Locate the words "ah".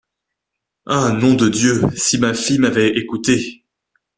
0.87-1.11